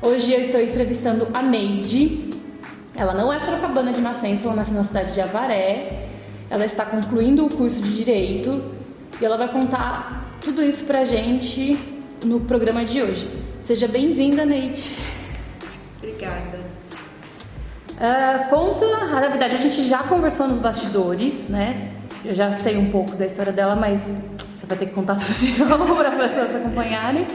Hoje 0.00 0.32
eu 0.32 0.40
estou 0.40 0.60
entrevistando 0.60 1.26
a 1.34 1.42
Neide. 1.42 2.30
Ela 2.94 3.12
não 3.14 3.32
é 3.32 3.40
sorocabana 3.40 3.92
de 3.92 4.00
nascença, 4.00 4.46
ela 4.46 4.54
nasceu 4.54 4.74
na 4.74 4.84
cidade 4.84 5.12
de 5.12 5.20
Avaré. 5.20 6.06
Ela 6.48 6.64
está 6.64 6.86
concluindo 6.86 7.44
o 7.44 7.50
curso 7.50 7.82
de 7.82 7.96
Direito 7.96 8.62
e 9.20 9.24
ela 9.24 9.36
vai 9.36 9.48
contar 9.48 10.24
tudo 10.40 10.62
isso 10.62 10.84
pra 10.84 11.04
gente 11.04 11.76
no 12.24 12.38
programa 12.38 12.84
de 12.84 13.02
hoje. 13.02 13.28
Seja 13.60 13.88
bem-vinda, 13.88 14.46
Neide. 14.46 14.94
Obrigada. 15.98 16.60
Uh, 17.94 18.48
conta, 18.50 18.86
na 19.06 19.28
verdade 19.28 19.56
a 19.56 19.58
gente 19.58 19.82
já 19.88 19.98
conversou 20.04 20.46
nos 20.46 20.58
bastidores, 20.58 21.48
né? 21.48 21.90
Eu 22.24 22.36
já 22.36 22.52
sei 22.52 22.76
um 22.76 22.90
pouco 22.92 23.16
da 23.16 23.26
história 23.26 23.52
dela, 23.52 23.74
mas 23.74 24.00
você 24.00 24.66
vai 24.66 24.78
ter 24.78 24.86
que 24.86 24.92
contar 24.92 25.16
tudo 25.16 25.34
de 25.34 25.58
novo 25.64 25.96
para 25.96 26.10
as 26.10 26.16
pessoas 26.16 26.54
acompanharem. 26.54 27.26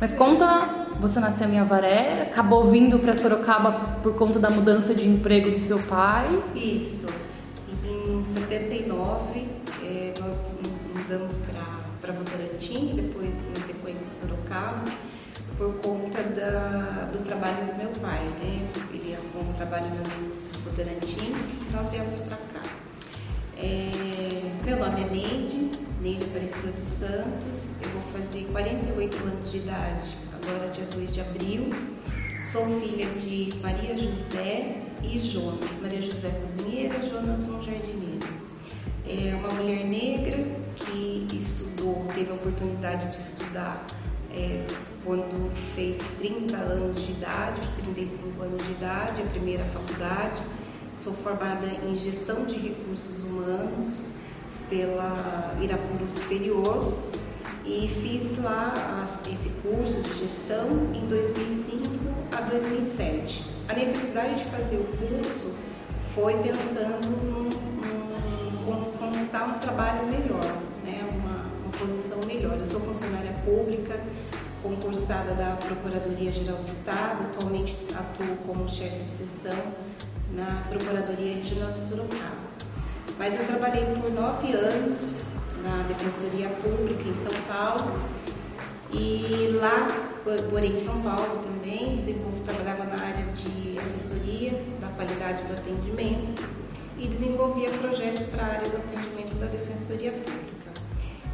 Mas 0.00 0.14
conta, 0.14 0.86
você 1.00 1.18
nasceu 1.18 1.48
em 1.48 1.58
Avaré, 1.58 2.22
acabou 2.22 2.70
vindo 2.70 3.00
para 3.00 3.16
Sorocaba 3.16 3.72
por 4.00 4.14
conta 4.14 4.38
da 4.38 4.48
mudança 4.48 4.94
de 4.94 5.08
emprego 5.08 5.50
do 5.50 5.66
seu 5.66 5.78
pai. 5.80 6.40
Isso. 6.54 7.06
Em 7.84 8.24
79, 8.32 9.48
eh, 9.82 10.14
nós 10.20 10.44
mudamos 10.94 11.36
para 12.00 12.12
Votorantim, 12.12 12.94
depois 12.94 13.44
em 13.44 13.60
sequência 13.60 14.06
Sorocaba, 14.06 14.84
por 15.56 15.74
conta 15.80 16.22
da, 16.22 17.10
do 17.12 17.18
trabalho 17.24 17.66
do 17.66 17.76
meu 17.76 17.90
pai, 18.00 18.20
né? 18.40 18.66
Ele 18.94 19.16
arrumou 19.16 19.50
um 19.50 19.52
trabalho 19.54 19.86
nas 19.96 20.06
indústrias 20.16 20.52
de 20.52 20.58
Votorantim 20.58 21.34
e 21.68 21.72
nós 21.72 21.88
viemos 21.90 22.20
para 22.20 22.36
cá. 22.36 22.68
É, 23.56 24.42
meu 24.64 24.78
nome 24.78 25.02
é 25.02 25.10
Neide, 25.10 25.57
Neide 26.08 26.24
Aparecida 26.24 26.72
dos 26.72 26.88
Santos, 26.88 27.74
eu 27.82 27.90
vou 27.90 28.00
fazer 28.14 28.48
48 28.50 29.24
anos 29.24 29.50
de 29.50 29.58
idade, 29.58 30.08
agora 30.32 30.70
dia 30.70 30.86
2 30.86 31.12
de 31.12 31.20
abril. 31.20 31.68
Sou 32.42 32.64
filha 32.80 33.04
de 33.10 33.54
Maria 33.60 33.94
José 33.98 34.80
e 35.02 35.18
Jonas. 35.18 35.68
Maria 35.82 36.00
José 36.00 36.30
cozinheira, 36.30 36.94
Jonas 37.10 37.46
um 37.46 37.62
jardineiro. 37.62 38.26
É 39.06 39.34
uma 39.34 39.52
mulher 39.52 39.84
negra 39.84 40.46
que 40.76 41.28
estudou, 41.36 42.06
teve 42.14 42.30
a 42.30 42.34
oportunidade 42.36 43.10
de 43.10 43.18
estudar 43.18 43.84
é, 44.34 44.66
quando 45.04 45.52
fez 45.74 45.98
30 46.18 46.56
anos 46.56 47.04
de 47.04 47.12
idade, 47.12 47.60
35 47.82 48.42
anos 48.44 48.62
de 48.62 48.72
idade, 48.72 49.20
a 49.20 49.26
primeira 49.26 49.64
faculdade 49.64 50.42
Sou 50.98 51.12
formada 51.12 51.64
em 51.66 51.96
Gestão 51.96 52.44
de 52.44 52.56
Recursos 52.56 53.22
Humanos 53.22 54.14
pela 54.68 55.54
Irapuru 55.60 56.08
Superior 56.08 56.94
e 57.64 57.88
fiz 57.88 58.42
lá 58.42 59.04
esse 59.30 59.50
curso 59.62 60.00
de 60.02 60.14
gestão 60.14 60.68
em 60.94 61.06
2005 61.06 61.88
a 62.36 62.40
2007. 62.42 63.44
A 63.68 63.74
necessidade 63.74 64.42
de 64.42 64.44
fazer 64.46 64.76
o 64.76 64.84
curso 64.84 65.52
foi 66.14 66.34
pensando 66.42 67.08
em 68.66 68.98
conquistar 68.98 69.44
um 69.44 69.58
trabalho 69.58 70.06
melhor, 70.06 70.44
né? 70.84 71.06
uma, 71.18 71.44
uma 71.62 71.70
posição 71.78 72.20
melhor. 72.26 72.56
Eu 72.58 72.66
sou 72.66 72.80
funcionária 72.80 73.32
pública, 73.44 74.00
concursada 74.62 75.34
da 75.34 75.56
Procuradoria 75.56 76.32
Geral 76.32 76.56
do 76.56 76.66
Estado, 76.66 77.24
atualmente 77.24 77.76
atuo 77.94 78.36
como 78.46 78.68
chefe 78.68 79.04
de 79.04 79.10
sessão 79.10 79.62
na 80.32 80.62
Procuradoria 80.68 81.34
Regional 81.34 81.72
de 81.72 81.80
Sorocaba. 81.80 82.47
Mas 83.18 83.34
eu 83.34 83.44
trabalhei 83.44 83.84
por 83.84 84.12
nove 84.12 84.52
anos 84.52 85.22
na 85.64 85.82
Defensoria 85.88 86.48
Pública 86.62 87.02
em 87.02 87.14
São 87.14 87.42
Paulo 87.48 87.98
e 88.92 89.58
lá, 89.60 89.88
porém 90.48 90.76
em 90.76 90.78
São 90.78 91.02
Paulo 91.02 91.42
também, 91.42 91.96
desenvolvo, 91.96 92.40
trabalhava 92.44 92.84
na 92.84 92.94
área 92.94 93.26
de 93.34 93.76
assessoria 93.76 94.52
da 94.80 94.86
qualidade 94.88 95.42
do 95.48 95.52
atendimento 95.52 96.48
e 96.96 97.08
desenvolvia 97.08 97.70
projetos 97.70 98.26
para 98.26 98.44
a 98.44 98.46
área 98.46 98.68
do 98.68 98.76
atendimento 98.76 99.34
da 99.40 99.46
Defensoria 99.46 100.12
Pública. 100.12 100.70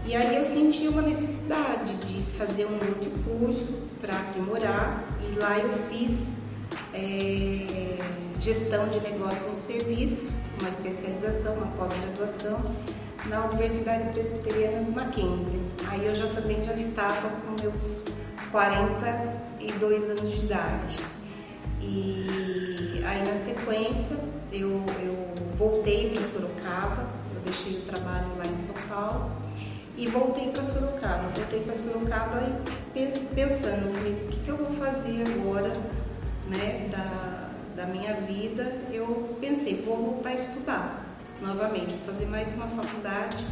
E 0.07 0.17
aí 0.17 0.37
eu 0.37 0.45
senti 0.45 0.89
uma 0.89 1.03
necessidade 1.03 1.97
de 1.97 2.23
fazer 2.33 2.65
um 2.65 2.75
outro 2.75 3.11
curso 3.25 3.75
para 4.01 4.17
aprimorar 4.17 5.05
e 5.23 5.39
lá 5.39 5.59
eu 5.59 5.71
fiz 5.91 6.37
é, 6.95 7.99
gestão 8.41 8.89
de 8.89 9.01
negócios 9.01 9.53
e 9.53 9.61
serviço, 9.61 10.44
uma 10.61 10.69
especialização, 10.69 11.55
uma 11.55 11.67
pós-graduação 11.77 12.61
na 13.27 13.47
Universidade 13.47 14.13
Presbiteriana 14.13 14.85
do 14.85 14.93
Mackenzie. 14.93 15.61
Aí 15.89 16.07
eu 16.07 16.15
já 16.15 16.29
também 16.29 16.65
já 16.65 16.75
estava 16.75 17.29
com 17.29 17.63
meus 17.63 18.05
42 18.51 20.05
anos 20.05 20.31
de 20.31 20.45
idade. 20.45 20.99
E 21.81 23.03
aí 23.05 23.19
na 23.21 23.37
sequência 23.37 24.17
eu, 24.53 24.83
eu 25.03 25.35
voltei 25.59 26.11
para 26.11 26.23
Sorocaba, 26.23 27.07
eu 27.35 27.41
deixei 27.45 27.79
o 27.79 27.83
trabalho 27.83 28.29
lá 28.37 28.45
em 28.47 28.65
São 28.65 28.75
Paulo 28.89 29.31
e 29.97 30.07
voltei 30.09 30.51
para 30.51 30.65
Sorocaba. 30.65 31.29
Voltei 31.35 31.61
para 31.61 31.75
Sorocaba 31.75 32.43
e 32.95 33.01
pensando, 33.35 33.93
falei, 33.93 34.13
o 34.13 34.29
que, 34.29 34.41
que 34.41 34.49
eu 34.49 34.57
vou 34.57 34.71
fazer 34.75 35.25
agora 35.27 35.73
né, 36.49 36.89
da, 36.91 37.44
da 37.75 37.87
minha 37.87 38.15
vida, 38.15 38.73
eu 38.93 39.37
pensei, 39.41 39.83
vou 39.83 39.97
voltar 39.97 40.31
a 40.31 40.35
estudar 40.35 41.17
novamente, 41.43 41.87
vou 41.87 42.15
fazer 42.15 42.27
mais 42.27 42.53
uma 42.55 42.67
faculdade, 42.69 43.45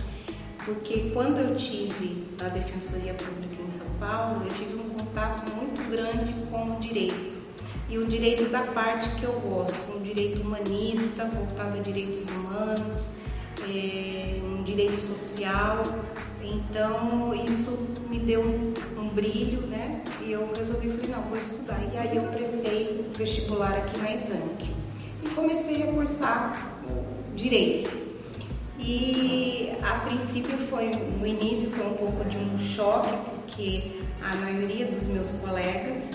porque 0.65 1.11
quando 1.13 1.39
eu 1.39 1.57
tive 1.57 2.29
a 2.41 2.49
Defensoria 2.49 3.15
Pública 3.15 3.63
em 3.63 3.71
São 3.79 3.87
Paulo, 3.99 4.45
eu 4.45 4.55
tive 4.55 4.75
um 4.75 4.91
contato 4.91 5.51
muito 5.57 5.91
grande 5.91 6.35
com 6.51 6.77
o 6.77 6.81
direito. 6.81 7.43
E 7.89 7.99
o 7.99 8.07
direito 8.07 8.49
da 8.49 8.63
parte 8.63 9.09
que 9.17 9.25
eu 9.25 9.39
gosto, 9.41 9.93
um 9.95 10.03
direito 10.03 10.41
humanista, 10.41 11.27
voltado 11.27 11.79
a 11.79 11.83
direitos 11.83 12.27
humanos, 12.31 13.15
é, 13.69 14.41
um 14.43 14.63
direito 14.63 14.97
social. 14.97 15.83
Então 16.43 17.35
isso 17.35 17.97
me 18.09 18.19
deu 18.19 18.43
um, 18.43 18.73
um, 18.99 19.09
brilho, 19.09 19.67
né? 19.67 20.03
E 20.25 20.33
eu 20.33 20.49
resolvi, 20.57 20.89
falei, 20.89 21.11
não, 21.11 21.23
vou 21.23 21.39
estudar. 21.39 21.81
E 21.93 21.97
aí 21.97 22.17
eu 22.17 22.23
prestei 22.25 23.07
o 23.07 23.17
vestibular 23.17 23.73
aqui 23.73 23.99
na 23.99 24.13
Exanc 24.13 24.65
e 25.25 25.29
comecei 25.31 25.83
a 25.83 25.87
cursar 25.93 26.73
direito. 27.35 27.91
E 28.79 29.73
a 29.83 30.01
princípio 30.01 30.57
foi, 30.59 30.91
no 30.91 31.27
início 31.27 31.71
foi 31.71 31.87
um 31.87 31.95
pouco 31.95 32.25
de 32.29 32.37
um 32.37 32.59
choque, 32.59 33.13
porque 33.37 34.01
a 34.23 34.35
maioria 34.37 34.87
dos 34.87 35.09
meus 35.09 35.33
colegas 35.33 36.11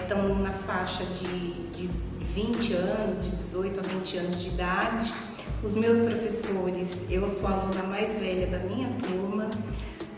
estão 0.00 0.18
é, 0.18 0.42
na 0.42 0.52
faixa 0.52 1.04
de, 1.04 1.52
de 1.72 1.90
20 2.34 2.72
anos, 2.74 3.24
de 3.24 3.36
18 3.36 3.80
a 3.80 3.82
20 3.82 4.16
anos 4.18 4.40
de 4.40 4.48
idade 4.48 5.12
os 5.64 5.74
meus 5.76 5.98
professores, 5.98 7.06
eu 7.08 7.26
sou 7.26 7.48
a 7.48 7.52
aluna 7.52 7.84
mais 7.84 8.18
velha 8.18 8.46
da 8.46 8.58
minha 8.58 8.86
turma, 9.02 9.48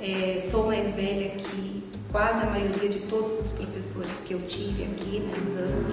é, 0.00 0.40
sou 0.40 0.66
mais 0.66 0.94
velha 0.94 1.30
que 1.36 1.84
quase 2.16 2.40
a 2.44 2.46
maioria 2.46 2.88
de 2.88 3.00
todos 3.00 3.38
os 3.38 3.50
professores 3.50 4.22
que 4.26 4.32
eu 4.32 4.40
tive 4.48 4.84
aqui 4.84 5.20
na 5.20 5.36
Exanc. 5.36 5.92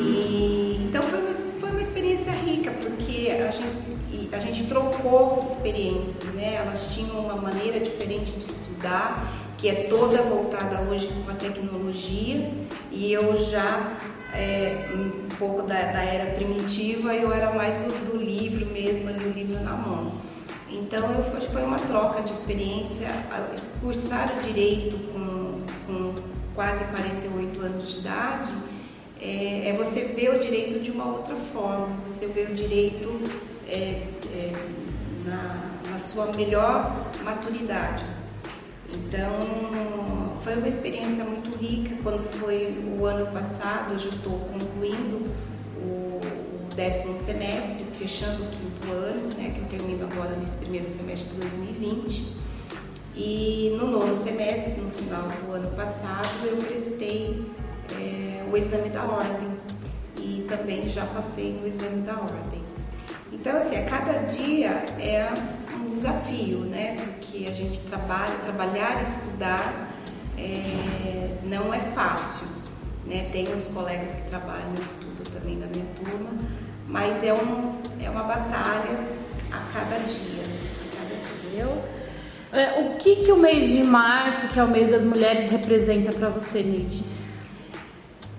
E, 0.00 0.86
então 0.88 1.02
foi 1.02 1.18
uma, 1.18 1.34
foi 1.34 1.70
uma 1.70 1.82
experiência 1.82 2.30
rica, 2.30 2.70
porque 2.70 3.32
a 3.32 3.50
gente, 3.50 4.32
a 4.32 4.38
gente 4.38 4.68
trocou 4.68 5.44
experiências, 5.44 6.32
né? 6.32 6.54
Elas 6.54 6.94
tinham 6.94 7.18
uma 7.18 7.34
maneira 7.34 7.80
diferente 7.80 8.30
de 8.38 8.44
estudar, 8.44 9.52
que 9.58 9.68
é 9.68 9.74
toda 9.88 10.22
voltada 10.22 10.82
hoje 10.82 11.08
com 11.08 11.28
a 11.28 11.34
tecnologia, 11.34 12.48
e 12.92 13.12
eu 13.12 13.36
já 13.50 13.96
é, 14.32 14.90
um 14.94 15.28
pouco 15.36 15.62
da, 15.62 15.74
da, 15.74 16.04
era 16.04 16.34
primitiva, 16.34 17.12
eu 17.14 17.32
era 17.32 17.52
mais 17.52 17.76
do, 17.78 18.12
do, 18.12 18.16
livro 18.16 18.66
mesmo, 18.66 19.10
o 19.10 19.32
livro 19.32 19.60
na 19.60 19.72
mão. 19.72 20.15
Então 20.76 21.10
eu, 21.12 21.22
foi 21.22 21.62
uma 21.62 21.78
troca 21.78 22.22
de 22.22 22.32
experiência, 22.32 23.08
cursar 23.80 24.36
o 24.38 24.42
direito 24.42 24.98
com, 25.12 25.62
com 25.86 26.14
quase 26.54 26.84
48 26.84 27.60
anos 27.60 27.92
de 27.92 27.98
idade, 27.98 28.52
é, 29.20 29.70
é, 29.70 29.72
você 29.76 30.04
ver 30.04 30.36
o 30.36 30.38
direito 30.38 30.80
de 30.80 30.90
uma 30.90 31.06
outra 31.06 31.34
forma, 31.34 31.88
você 32.06 32.26
vê 32.26 32.42
o 32.42 32.54
direito 32.54 33.20
é, 33.66 34.02
é 34.30 34.52
na, 35.24 35.70
na 35.90 35.98
sua 35.98 36.26
melhor 36.32 37.10
maturidade. 37.24 38.04
Então, 38.94 40.36
foi 40.44 40.54
uma 40.54 40.68
experiência 40.68 41.24
muito 41.24 41.56
rica. 41.58 41.96
Quando 42.02 42.22
foi 42.38 42.78
o 42.98 43.04
ano 43.04 43.26
passado, 43.32 43.94
eu 43.94 43.98
já 43.98 44.08
estou 44.10 44.38
concluindo 44.40 45.26
o, 45.76 46.20
o, 46.20 46.45
décimo 46.76 47.16
semestre, 47.16 47.84
fechando 47.98 48.44
o 48.44 48.46
quinto 48.48 48.92
ano, 48.92 49.28
né, 49.36 49.50
que 49.50 49.60
eu 49.60 49.78
termino 49.78 50.04
agora 50.04 50.36
nesse 50.36 50.58
primeiro 50.58 50.88
semestre 50.88 51.30
de 51.30 51.40
2020. 51.40 52.36
E 53.16 53.74
no 53.78 53.90
nono 53.90 54.14
semestre, 54.14 54.78
no 54.78 54.90
final 54.90 55.22
do 55.22 55.52
ano 55.52 55.70
passado, 55.74 56.28
eu 56.44 56.58
prestei 56.58 57.50
é, 57.98 58.44
o 58.52 58.56
exame 58.56 58.90
da 58.90 59.04
ordem 59.04 59.48
e 60.18 60.44
também 60.46 60.86
já 60.86 61.06
passei 61.06 61.58
no 61.58 61.66
exame 61.66 62.02
da 62.02 62.12
ordem. 62.12 62.60
Então, 63.32 63.56
assim, 63.56 63.76
a 63.76 63.84
cada 63.86 64.18
dia 64.24 64.84
é 65.00 65.32
um 65.74 65.86
desafio, 65.86 66.58
né? 66.60 66.96
Porque 66.96 67.46
a 67.48 67.52
gente 67.52 67.80
trabalha, 67.80 68.34
trabalhar 68.44 69.00
e 69.00 69.04
estudar 69.04 69.90
é, 70.36 71.38
não 71.44 71.72
é 71.72 71.80
fácil. 71.94 72.48
Né? 73.06 73.28
Tem 73.32 73.52
os 73.54 73.68
colegas 73.68 74.12
que 74.12 74.28
trabalham 74.28 74.70
no 74.70 74.82
estudo 74.82 75.30
também 75.30 75.58
da 75.58 75.66
minha 75.66 75.86
turma, 75.94 76.30
mas 76.88 77.22
é, 77.24 77.32
um, 77.32 77.80
é 78.00 78.08
uma 78.08 78.22
batalha 78.22 78.98
a 79.50 79.58
cada 79.72 79.96
dia. 79.98 80.42
A 80.92 80.96
cada 80.96 81.14
dia. 81.14 81.62
Eu, 81.62 81.96
é, 82.52 82.80
o 82.80 82.96
que, 82.96 83.16
que 83.16 83.32
o 83.32 83.36
mês 83.36 83.68
de 83.68 83.82
março, 83.82 84.48
que 84.48 84.58
é 84.58 84.64
o 84.64 84.68
mês 84.68 84.90
das 84.90 85.04
mulheres, 85.04 85.50
representa 85.50 86.12
para 86.12 86.28
você, 86.28 86.62
Nid? 86.62 87.04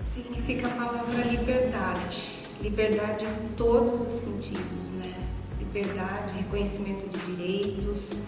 Significa 0.06 0.66
a 0.66 0.70
palavra 0.70 1.22
liberdade. 1.24 2.38
Liberdade 2.60 3.24
em 3.24 3.48
todos 3.54 4.00
os 4.00 4.12
sentidos, 4.12 4.90
né? 4.92 5.12
Liberdade, 5.58 6.32
reconhecimento 6.36 7.08
de 7.08 7.36
direitos, 7.36 8.22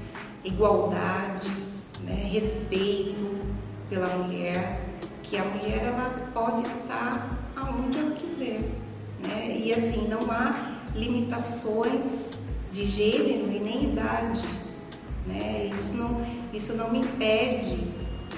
igualdade, 0.45 1.51
né? 2.05 2.29
respeito 2.31 3.41
pela 3.89 4.09
mulher, 4.17 4.81
que 5.23 5.37
a 5.37 5.45
mulher 5.45 5.85
ela 5.85 6.31
pode 6.33 6.69
estar 6.69 7.37
aonde 7.57 7.99
ela 7.99 8.11
quiser, 8.13 8.61
né? 9.27 9.61
E 9.65 9.73
assim 9.73 10.09
não 10.09 10.31
há 10.31 10.81
limitações 10.95 12.31
de 12.73 12.87
gênero 12.87 13.51
e 13.53 13.61
nem 13.61 13.85
idade, 13.85 14.43
né? 15.27 15.71
Isso 15.73 15.97
não 15.97 16.21
isso 16.53 16.75
não 16.75 16.91
me 16.91 16.99
impede 16.99 17.79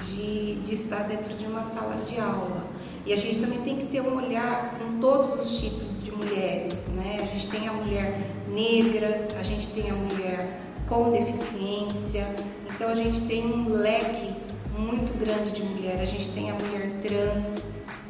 de, 0.05 0.57
de 0.57 0.75
estar 0.75 1.05
dentro 1.05 1.35
de 1.35 1.47
uma 1.47 1.63
sala 1.63 2.05
de 2.05 2.19
aula. 2.21 2.67
E 3.05 3.13
a 3.13 3.17
gente 3.17 3.41
também 3.41 3.61
tem 3.61 3.77
que 3.77 3.87
ter 3.87 4.01
um 4.01 4.17
olhar 4.17 4.75
com 4.79 5.01
todos 5.01 5.41
os 5.41 5.59
tipos 5.59 6.03
de 6.03 6.13
mulheres, 6.13 6.87
né? 6.89 7.17
A 7.21 7.27
gente 7.27 7.49
tem 7.49 7.67
a 7.69 7.73
mulher 7.73 8.21
negra, 8.49 9.27
a 9.39 9.43
gente 9.43 9.69
tem 9.69 9.91
a 9.91 9.95
mulher 9.95 10.61
com 10.89 11.11
deficiência, 11.11 12.27
então 12.75 12.89
a 12.89 12.95
gente 12.95 13.23
tem 13.23 13.45
um 13.45 13.69
leque 13.71 14.35
muito 14.79 15.19
grande 15.19 15.51
de 15.51 15.63
mulher, 15.63 16.01
a 16.01 16.05
gente 16.05 16.29
tem 16.31 16.51
a 16.51 16.55
mulher 16.55 16.93
trans, 17.01 17.67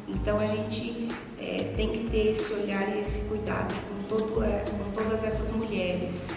então 0.07 0.39
a 0.39 0.47
gente 0.47 1.02
tem 1.75 1.89
que 1.89 2.09
ter 2.09 2.31
esse 2.31 2.53
olhar 2.53 2.95
e 2.95 3.01
esse 3.01 3.21
cuidado 3.21 3.73
com, 3.73 4.17
todo, 4.17 4.43
é, 4.43 4.63
com 4.69 4.91
todas 4.91 5.23
essas 5.23 5.51
mulheres. 5.51 6.27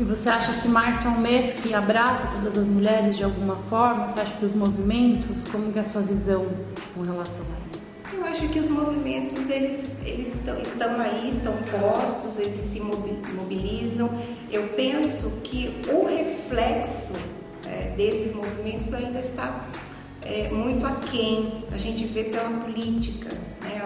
E 0.00 0.04
você 0.04 0.28
acha 0.30 0.52
que 0.60 0.68
março 0.68 1.06
é 1.06 1.10
um 1.10 1.20
mês 1.20 1.52
que 1.60 1.74
abraça 1.74 2.26
todas 2.28 2.58
as 2.58 2.66
mulheres 2.66 3.16
de 3.16 3.24
alguma 3.24 3.56
forma? 3.68 4.08
Você 4.08 4.20
acha 4.20 4.36
que 4.36 4.46
os 4.46 4.54
movimentos, 4.54 5.44
como 5.50 5.70
que 5.70 5.78
é 5.78 5.82
a 5.82 5.84
sua 5.84 6.00
visão 6.00 6.46
com 6.94 7.02
relação 7.02 7.34
a 7.34 7.74
isso? 7.74 7.82
Eu 8.16 8.24
acho 8.24 8.48
que 8.48 8.58
os 8.58 8.68
movimentos 8.68 9.50
eles, 9.50 9.96
eles 10.04 10.34
estão, 10.34 10.58
estão 10.60 11.00
aí, 11.00 11.28
estão 11.28 11.54
postos, 11.78 12.38
eles 12.38 12.56
se 12.56 12.80
mobilizam. 12.80 14.10
Eu 14.50 14.68
penso 14.68 15.30
que 15.44 15.82
o 15.88 16.06
reflexo 16.06 17.12
é, 17.66 17.92
desses 17.96 18.34
movimentos 18.34 18.92
ainda 18.94 19.20
está 19.20 19.66
é, 20.24 20.48
muito 20.50 20.86
aquém. 20.86 21.64
A 21.70 21.78
gente 21.78 22.04
vê 22.06 22.24
pela 22.24 22.48
política, 22.60 23.30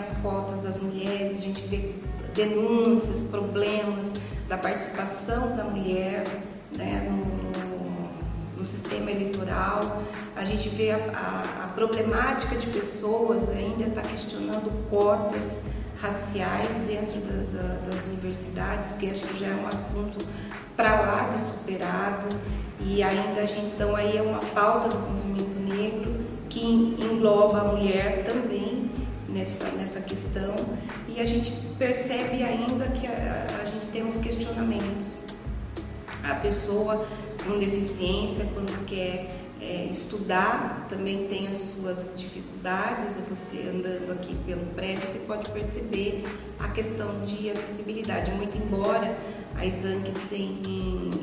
as 0.06 0.16
cotas 0.18 0.60
das 0.60 0.80
mulheres, 0.80 1.38
a 1.38 1.40
gente 1.40 1.62
vê 1.62 1.92
denúncias, 2.34 3.24
problemas 3.24 4.06
da 4.48 4.56
participação 4.56 5.56
da 5.56 5.64
mulher 5.64 6.24
né, 6.76 7.08
no, 7.10 8.58
no, 8.58 8.64
sistema 8.64 9.10
eleitoral. 9.10 10.02
A 10.36 10.44
gente 10.44 10.68
vê 10.68 10.90
a, 10.90 10.96
a, 10.96 11.64
a 11.64 11.68
problemática 11.68 12.56
de 12.56 12.66
pessoas 12.68 13.48
ainda 13.50 13.84
está 13.84 14.02
questionando 14.02 14.70
cotas 14.88 15.62
raciais 16.00 16.76
dentro 16.86 17.20
da, 17.20 17.58
da, 17.58 17.74
das 17.88 18.04
universidades, 18.06 18.92
que 18.92 19.10
acho 19.10 19.26
que 19.26 19.40
já 19.40 19.48
é 19.48 19.54
um 19.54 19.66
assunto 19.66 20.24
para 20.76 21.00
lá 21.00 21.28
de 21.28 21.40
superado 21.40 22.28
e 22.80 23.02
ainda 23.02 23.40
a 23.40 23.46
gente, 23.46 23.74
então 23.74 23.96
aí 23.96 24.16
é 24.16 24.22
uma 24.22 24.38
pauta 24.38 24.88
do 24.88 24.98
movimento 24.98 25.58
negro 25.58 26.26
que 26.48 26.64
engloba 26.64 27.60
a 27.60 27.64
mulher 27.64 27.95
nessa, 29.46 29.68
nessa 29.76 30.00
questão 30.00 30.54
e 31.08 31.20
a 31.20 31.24
gente 31.24 31.52
percebe 31.78 32.42
ainda 32.42 32.86
que 32.88 33.06
a, 33.06 33.46
a 33.62 33.70
gente 33.70 33.86
tem 33.92 34.04
uns 34.04 34.18
questionamentos. 34.18 35.20
A 36.24 36.34
pessoa 36.34 37.06
com 37.44 37.58
deficiência, 37.58 38.44
quando 38.52 38.84
quer 38.86 39.28
é, 39.60 39.84
estudar, 39.84 40.86
também 40.88 41.28
tem 41.28 41.46
as 41.46 41.56
suas 41.56 42.14
dificuldades. 42.16 43.16
Você 43.28 43.68
andando 43.68 44.12
aqui 44.12 44.34
pelo 44.44 44.66
prédio, 44.74 45.06
você 45.06 45.20
pode 45.20 45.48
perceber 45.50 46.24
a 46.58 46.68
questão 46.68 47.24
de 47.24 47.48
acessibilidade. 47.48 48.32
Muito 48.32 48.58
embora 48.58 49.16
a 49.54 49.64
Exanc 49.64 50.10
tem 50.28 50.60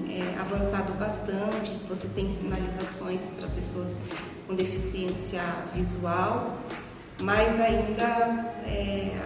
é, 0.10 0.40
avançado 0.40 0.94
bastante, 0.94 1.72
você 1.90 2.08
tem 2.08 2.30
sinalizações 2.30 3.22
para 3.38 3.48
pessoas 3.50 3.98
com 4.48 4.56
deficiência 4.56 5.42
visual, 5.74 6.58
mas 7.22 7.60
ainda 7.60 8.52
é, 8.66 9.18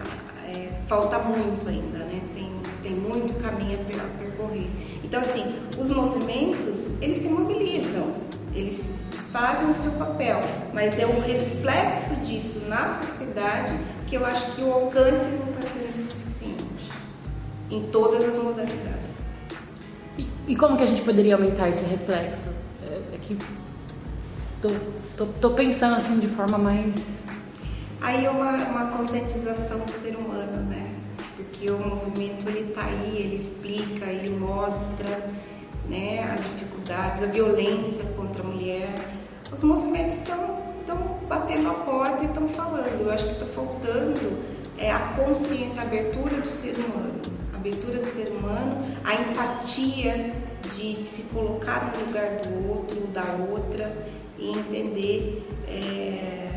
é, 0.46 0.68
falta 0.86 1.18
muito 1.18 1.68
ainda, 1.68 1.98
né? 1.98 2.20
Tem, 2.34 2.52
tem 2.82 2.92
muito 2.92 3.40
caminho 3.42 3.78
a 3.80 4.18
percorrer. 4.18 4.68
Então, 5.02 5.20
assim, 5.20 5.54
os 5.78 5.90
movimentos, 5.90 7.00
eles 7.00 7.18
se 7.22 7.28
mobilizam, 7.28 8.14
eles 8.54 8.90
fazem 9.32 9.70
o 9.70 9.74
seu 9.74 9.92
papel, 9.92 10.40
mas 10.72 10.98
é 10.98 11.06
um 11.06 11.20
reflexo 11.20 12.16
disso 12.24 12.66
na 12.68 12.86
sociedade 12.86 13.78
que 14.06 14.16
eu 14.16 14.24
acho 14.24 14.52
que 14.52 14.62
o 14.62 14.72
alcance 14.72 15.26
não 15.36 15.50
está 15.50 15.62
sendo 15.62 16.10
suficiente 16.10 16.90
em 17.70 17.84
todas 17.90 18.26
as 18.26 18.36
modalidades. 18.36 18.98
E, 20.16 20.26
e 20.48 20.56
como 20.56 20.76
que 20.76 20.82
a 20.82 20.86
gente 20.86 21.02
poderia 21.02 21.34
aumentar 21.34 21.68
esse 21.68 21.84
reflexo? 21.84 22.48
É, 22.82 23.14
é 23.14 23.18
que 23.20 23.36
tô, 24.62 24.70
tô, 25.16 25.26
tô, 25.26 25.50
pensando 25.50 25.96
assim 25.96 26.18
de 26.18 26.28
forma 26.28 26.56
mais. 26.58 27.27
Aí 28.00 28.24
é 28.24 28.30
uma, 28.30 28.52
uma 28.56 28.96
conscientização 28.96 29.80
do 29.80 29.92
ser 29.92 30.16
humano, 30.16 30.68
né? 30.68 30.94
Porque 31.36 31.70
o 31.70 31.78
movimento 31.78 32.48
ele 32.48 32.72
tá 32.72 32.84
aí, 32.84 33.16
ele 33.18 33.36
explica, 33.36 34.06
ele 34.06 34.38
mostra 34.38 35.30
né, 35.88 36.30
as 36.32 36.42
dificuldades, 36.42 37.22
a 37.22 37.26
violência 37.26 38.04
contra 38.16 38.42
a 38.42 38.46
mulher. 38.46 38.88
Os 39.52 39.62
movimentos 39.62 40.16
estão 40.16 40.58
batendo 41.28 41.70
a 41.70 41.74
porta 41.74 42.22
e 42.22 42.26
estão 42.26 42.48
falando. 42.48 43.00
Eu 43.00 43.10
acho 43.10 43.24
que 43.24 43.32
está 43.32 43.46
faltando 43.46 44.58
é 44.76 44.92
a 44.92 45.00
consciência, 45.16 45.80
a 45.80 45.84
abertura 45.84 46.40
do 46.40 46.48
ser 46.48 46.76
humano 46.76 47.38
abertura 47.58 47.98
do 47.98 48.06
ser 48.06 48.28
humano, 48.28 48.84
a 49.04 49.14
empatia 49.14 50.32
de 50.74 51.04
se 51.04 51.22
colocar 51.24 51.92
no 51.92 52.06
lugar 52.06 52.38
do 52.38 52.68
outro, 52.68 53.00
da 53.08 53.24
outra 53.50 53.94
e 54.38 54.50
entender 54.50 55.42
é, 55.66 56.47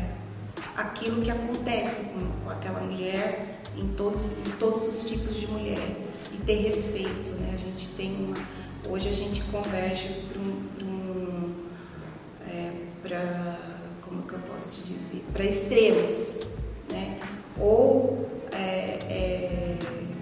aquilo 0.76 1.22
que 1.22 1.30
acontece 1.30 2.10
com, 2.10 2.50
aquela 2.50 2.80
mulher 2.80 3.60
em 3.76 3.88
todos, 3.88 4.20
em 4.20 4.50
todos 4.58 4.88
os 4.88 5.08
tipos 5.08 5.36
de 5.36 5.46
mulheres 5.46 6.26
e 6.32 6.36
ter 6.38 6.56
respeito, 6.56 7.32
né? 7.32 7.52
A 7.54 7.56
gente 7.56 7.88
tem 7.96 8.14
uma, 8.14 8.36
hoje 8.88 9.08
a 9.08 9.12
gente 9.12 9.42
converge 9.44 10.08
para 10.30 10.40
um, 10.40 10.86
um 10.86 11.54
é, 12.48 12.72
como 14.02 14.22
que 14.22 14.34
eu 14.34 14.40
posso 14.40 14.80
te 14.80 14.92
dizer, 14.92 15.24
para 15.32 15.44
extremos, 15.44 16.42
né? 16.90 17.18
Ou 17.58 18.28
é, 18.52 18.98
é 19.08 19.78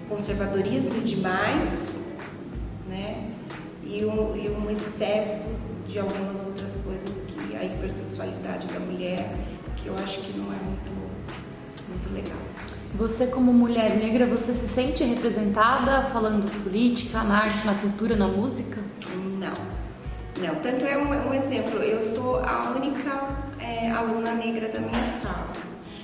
conservadorismo 0.07 1.01
demais, 1.01 2.13
né? 2.87 3.31
E 3.83 4.05
um, 4.05 4.35
e 4.35 4.49
um 4.49 4.69
excesso 4.69 5.59
de 5.87 5.99
algumas 5.99 6.45
outras 6.45 6.77
coisas 6.77 7.21
que 7.27 7.55
a 7.55 7.63
hipersexualidade 7.63 8.67
da 8.67 8.79
mulher, 8.79 9.29
que 9.81 9.87
eu 9.87 9.95
acho 9.95 10.19
que 10.21 10.37
não 10.37 10.45
é 10.45 10.57
muito, 10.57 10.91
muito 11.89 12.13
legal. 12.13 12.37
Você 12.95 13.27
como 13.27 13.53
mulher 13.53 13.95
negra, 13.95 14.25
você 14.27 14.53
se 14.53 14.67
sente 14.67 15.03
representada 15.03 16.09
falando 16.11 16.45
de 16.45 16.59
política, 16.59 17.23
na 17.23 17.39
arte, 17.39 17.65
na 17.65 17.73
cultura, 17.73 18.15
na 18.15 18.27
música? 18.27 18.79
Não, 19.15 19.53
não. 20.45 20.55
Tanto 20.55 20.85
é 20.85 20.97
um, 20.97 21.29
um 21.29 21.33
exemplo, 21.33 21.79
eu 21.79 21.99
sou 21.99 22.43
a 22.43 22.73
única 22.75 23.27
é, 23.59 23.89
aluna 23.89 24.33
negra 24.33 24.67
da 24.67 24.79
minha 24.79 25.03
sala. 25.03 25.53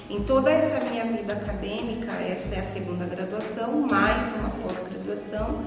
Em 0.10 0.24
toda 0.24 0.50
essa 0.50 0.84
minha 0.89 1.05
vida 1.05 1.34
acadêmica, 1.34 2.13
essa 2.13 2.55
é 2.55 2.60
a 2.60 2.63
segunda 2.63 3.05
graduação, 3.05 3.81
mais 3.81 4.34
uma 4.38 4.50
pós-graduação, 4.50 5.65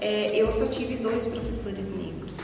é, 0.00 0.34
eu 0.34 0.50
só 0.50 0.66
tive 0.66 0.96
dois 0.96 1.24
professores 1.24 1.88
negros. 1.96 2.40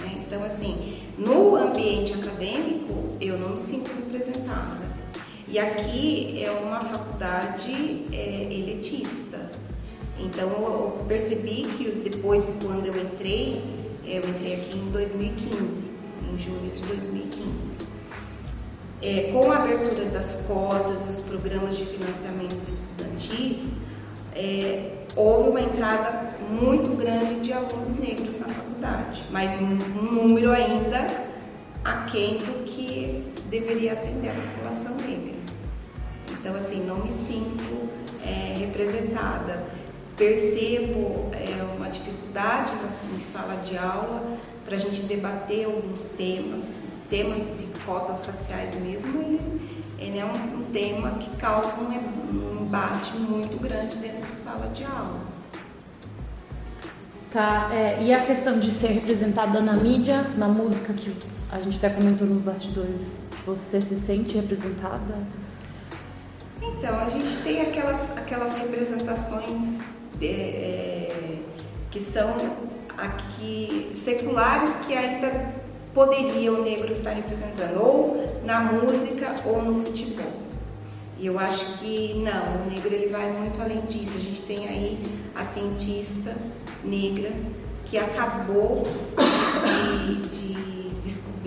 Né? 0.00 0.22
Então, 0.24 0.44
assim, 0.44 1.02
no 1.18 1.56
ambiente 1.56 2.12
acadêmico, 2.12 3.13
eu 3.34 3.40
não 3.40 3.50
me 3.50 3.58
sinto 3.58 3.90
representada. 3.94 4.84
E 5.46 5.58
aqui 5.58 6.42
é 6.42 6.50
uma 6.50 6.80
faculdade 6.80 8.06
é, 8.12 8.48
elitista. 8.50 9.50
Então, 10.18 10.48
eu 10.48 11.04
percebi 11.06 11.64
que 11.76 12.08
depois, 12.08 12.46
quando 12.62 12.86
eu 12.86 13.02
entrei, 13.02 13.62
eu 14.04 14.26
entrei 14.28 14.54
aqui 14.54 14.78
em 14.78 14.90
2015, 14.90 15.84
em 16.32 16.42
julho 16.42 16.70
de 16.74 16.82
2015 16.82 17.84
é, 19.04 19.30
com 19.32 19.52
a 19.52 19.56
abertura 19.56 20.06
das 20.06 20.46
cotas 20.46 21.04
e 21.06 21.10
os 21.10 21.20
programas 21.20 21.76
de 21.76 21.84
financiamento 21.84 22.64
estudantis, 22.70 23.74
é, 24.34 24.92
houve 25.14 25.50
uma 25.50 25.60
entrada 25.60 26.34
muito 26.50 26.96
grande 26.96 27.40
de 27.40 27.52
alunos 27.52 27.96
negros 27.96 28.40
na 28.40 28.48
faculdade, 28.48 29.24
mas 29.30 29.60
um 29.60 29.76
número 30.02 30.50
ainda 30.52 31.23
aquém 31.84 32.38
do 32.38 32.64
que 32.64 33.32
deveria 33.50 33.92
atender 33.92 34.30
a 34.30 34.34
população 34.34 34.96
negra. 34.96 35.34
Então, 36.30 36.56
assim, 36.56 36.84
não 36.84 36.98
me 36.98 37.12
sinto 37.12 37.88
é, 38.24 38.56
representada. 38.58 39.64
Percebo 40.16 41.30
é, 41.32 41.62
uma 41.76 41.88
dificuldade 41.88 42.72
na, 42.76 42.88
sala 43.20 43.62
de 43.62 43.76
aula 43.76 44.38
para 44.64 44.76
a 44.76 44.78
gente 44.78 45.02
debater 45.02 45.66
alguns 45.66 46.10
temas, 46.10 46.96
temas 47.10 47.38
de 47.38 47.66
cotas 47.84 48.24
raciais 48.24 48.74
mesmo, 48.80 49.20
ele, 49.20 49.84
ele 49.98 50.18
é 50.18 50.24
um, 50.24 50.60
um, 50.60 50.64
tema 50.72 51.12
que 51.18 51.36
causa 51.36 51.76
um, 51.80 51.88
um 51.88 52.62
embate 52.62 53.12
muito 53.16 53.60
grande 53.60 53.96
dentro 53.96 54.24
de 54.24 54.36
sala 54.36 54.68
de 54.68 54.84
aula. 54.84 55.20
Tá, 57.32 57.68
é, 57.72 58.00
e 58.00 58.14
a 58.14 58.24
questão 58.24 58.58
de 58.58 58.70
ser 58.70 58.88
representada 58.88 59.60
na 59.60 59.74
mídia, 59.74 60.22
na 60.36 60.46
música 60.46 60.92
que 60.92 61.10
a 61.54 61.60
gente 61.60 61.76
até 61.76 61.88
comentou 61.88 62.26
nos 62.26 62.42
bastidores, 62.42 63.00
você 63.46 63.80
se 63.80 63.94
sente 64.00 64.34
representada? 64.34 65.14
Então, 66.60 66.98
a 66.98 67.08
gente 67.08 67.44
tem 67.44 67.60
aquelas, 67.60 68.10
aquelas 68.18 68.56
representações 68.56 69.78
de, 70.18 70.26
é, 70.26 71.38
que 71.92 72.00
são 72.00 72.34
aqui 72.98 73.92
seculares 73.94 74.74
que 74.84 74.94
ainda 74.94 75.54
poderia 75.94 76.52
o 76.52 76.60
negro 76.60 76.92
estar 76.92 77.12
representando, 77.12 77.80
ou 77.80 78.40
na 78.44 78.58
música 78.58 79.36
ou 79.44 79.62
no 79.62 79.84
futebol. 79.84 80.32
E 81.20 81.26
eu 81.26 81.38
acho 81.38 81.78
que 81.78 82.14
não, 82.14 82.64
o 82.64 82.68
negro 82.68 82.92
ele 82.92 83.12
vai 83.12 83.30
muito 83.30 83.62
além 83.62 83.82
disso. 83.82 84.14
A 84.16 84.20
gente 84.20 84.42
tem 84.42 84.66
aí 84.66 85.00
a 85.36 85.44
cientista 85.44 86.34
negra 86.82 87.30
que 87.86 87.96
acabou 87.96 88.88
de, 89.96 90.28
de 90.28 90.73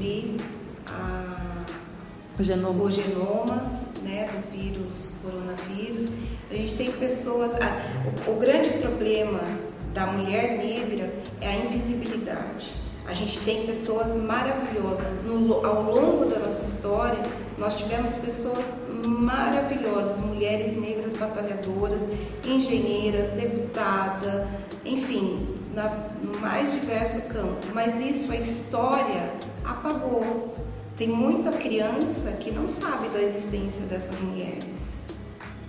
descobrir 0.07 0.37
a, 0.87 1.65
o 2.39 2.43
genoma, 2.43 2.83
o 2.83 2.91
genoma 2.91 3.71
né, 4.03 4.27
do 4.31 4.51
vírus, 4.51 5.11
coronavírus. 5.21 6.09
A 6.49 6.53
gente 6.53 6.75
tem 6.75 6.91
pessoas. 6.91 7.53
o, 8.25 8.31
o 8.31 8.39
grande 8.39 8.69
problema 8.79 9.39
da 9.93 10.07
mulher 10.07 10.57
negra 10.57 11.13
é 11.41 11.47
a 11.49 11.55
invisibilidade. 11.57 12.71
A 13.05 13.13
gente 13.13 13.39
tem 13.41 13.65
pessoas 13.65 14.17
maravilhosas. 14.17 15.23
No, 15.23 15.65
ao 15.65 15.83
longo 15.83 16.25
da 16.25 16.39
nossa 16.39 16.63
história, 16.63 17.21
nós 17.57 17.75
tivemos 17.75 18.15
pessoas 18.15 18.85
maravilhosas, 19.05 20.19
mulheres 20.19 20.77
negras 20.79 21.13
batalhadoras, 21.13 22.01
engenheiras, 22.45 23.29
deputada, 23.31 24.47
enfim, 24.85 25.55
na, 25.73 26.09
no 26.21 26.37
mais 26.39 26.73
diverso 26.73 27.21
campo. 27.29 27.65
Mas 27.73 27.97
isso 28.01 28.31
a 28.31 28.35
história 28.35 29.31
apagou. 29.67 30.55
Tem 30.95 31.07
muita 31.07 31.51
criança 31.51 32.31
que 32.33 32.49
não 32.51 32.71
sabe 32.71 33.09
da 33.09 33.21
existência 33.21 33.81
dessas 33.85 34.19
mulheres. 34.19 35.05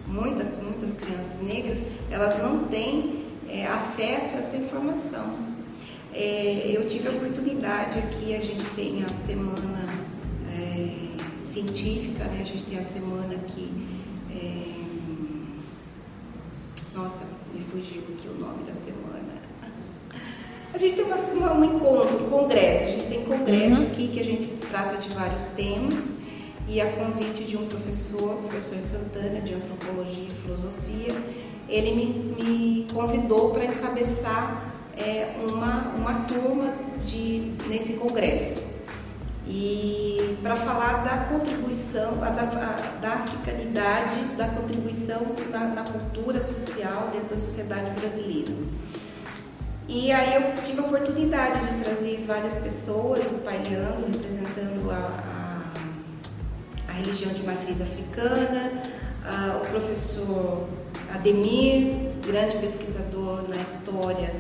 Muita, 0.07 0.43
muitas 0.45 0.95
crianças 0.95 1.41
negras, 1.43 1.83
elas 2.11 2.39
não 2.43 2.65
têm 2.65 3.27
é, 3.47 3.67
acesso 3.67 4.37
a 4.37 4.39
essa 4.39 4.57
informação. 4.57 5.37
É, 6.15 6.73
eu 6.75 6.89
tive 6.89 7.09
a 7.09 7.11
oportunidade 7.11 7.99
aqui, 7.99 8.35
a 8.35 8.41
gente 8.41 8.65
tem 8.71 9.05
a 9.05 9.09
semana 9.09 9.85
é, 10.51 11.45
científica, 11.45 12.25
né? 12.25 12.41
a 12.41 12.45
gente 12.45 12.65
tem 12.65 12.79
a 12.79 12.83
semana 12.83 13.35
aqui. 13.35 13.71
É, 14.35 14.79
nossa, 16.95 17.25
me 17.55 17.61
fugiu 17.61 18.03
aqui 18.15 18.29
o 18.29 18.41
nome 18.41 18.65
da 18.65 18.73
semana. 18.73 19.18
A 20.79 20.81
gente 20.81 20.95
tem 20.95 21.05
uma, 21.07 21.17
uma, 21.17 21.53
um 21.55 21.65
encontro, 21.65 22.25
um 22.25 22.31
congresso, 22.31 22.85
a 22.85 22.87
gente 22.87 23.09
tem 23.09 23.25
congresso 23.25 23.83
uhum. 23.83 23.89
aqui 23.89 24.07
que 24.07 24.21
a 24.21 24.25
gente 24.25 24.47
trata 24.71 24.97
de 24.99 25.09
vários 25.09 25.47
temas 25.47 26.11
e 26.69 26.81
a 26.81 26.93
convite 26.93 27.43
de 27.43 27.57
um 27.57 27.67
professor, 27.67 28.35
o 28.35 28.43
professor 28.43 28.81
Santana, 28.81 29.41
de 29.41 29.55
Antropologia 29.55 30.29
e 30.29 30.31
Filosofia, 30.41 31.21
ele 31.69 31.97
me, 31.97 32.45
me 32.45 32.87
convidou 32.95 33.51
para 33.51 33.65
encabeçar 33.65 34.73
é, 34.97 35.35
uma, 35.51 35.95
uma 35.97 36.15
turma 36.27 36.73
de, 37.05 37.55
nesse 37.67 37.95
congresso. 37.95 38.65
E 39.49 40.37
para 40.45 40.55
falar 40.55 41.03
da 41.03 41.25
contribuição, 41.25 42.19
da 43.01 43.15
africanidade, 43.15 44.21
da 44.37 44.47
contribuição 44.47 45.23
na, 45.51 45.65
na, 45.65 45.83
cultura 45.83 46.41
social 46.41 47.09
dentro 47.13 47.31
da 47.31 47.39
sociedade 47.39 47.99
brasileira. 48.01 48.53
E 49.91 50.13
aí 50.13 50.35
eu 50.35 50.63
tive 50.63 50.81
a 50.81 50.85
oportunidade 50.85 51.67
de 51.67 51.83
trazer 51.83 52.23
várias 52.27 52.59
pessoas, 52.59 53.21
o 53.33 53.37
Pai 53.37 53.59
Leandro, 53.67 54.05
representando 54.13 54.91
a, 54.91 55.73
a, 56.87 56.91
a 56.91 56.93
religião 56.93 57.33
de 57.33 57.43
matriz 57.43 57.81
africana, 57.81 58.83
a, 59.25 59.57
o 59.57 59.61
professor 59.61 60.69
Ademir, 61.15 62.11
grande 62.27 62.59
pesquisador 62.59 63.49
na 63.49 63.57
história 63.63 64.31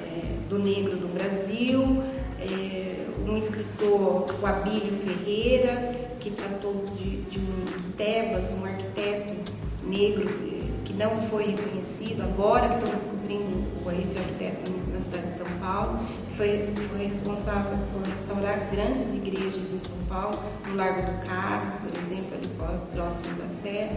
é, 0.00 0.48
do 0.48 0.60
negro 0.60 0.94
no 0.94 1.08
Brasil, 1.08 2.04
é, 2.38 3.04
um 3.28 3.36
escritor, 3.36 4.26
o 4.40 4.46
Abílio 4.46 4.92
Ferreira, 4.92 5.92
que 6.20 6.30
tratou 6.30 6.84
de, 6.96 7.22
de 7.22 7.40
um 7.40 7.90
Tebas, 7.96 8.52
um 8.52 8.64
arquiteto 8.64 9.34
negro 9.82 10.28
é, 10.28 10.84
que 10.84 10.92
não 10.92 11.20
foi 11.22 11.46
reconhecido, 11.46 12.22
agora 12.22 12.68
que 12.68 12.74
estão 12.76 12.94
descobrindo 12.94 13.43
esse 13.92 14.18
arquiteto 14.18 14.70
na 14.92 15.00
cidade 15.00 15.26
de 15.32 15.38
São 15.38 15.46
Paulo, 15.60 15.98
foi, 16.36 16.62
foi 16.62 17.06
responsável 17.06 17.78
por 17.92 18.02
restaurar 18.08 18.70
grandes 18.70 19.12
igrejas 19.14 19.72
em 19.72 19.78
São 19.78 19.98
Paulo, 20.08 20.38
no 20.68 20.76
Largo 20.76 21.02
do 21.02 21.26
Carmo, 21.26 21.72
por 21.80 21.96
exemplo, 21.98 22.34
ali 22.34 22.48
próximo 22.92 23.34
da 23.36 23.48
Sé. 23.48 23.90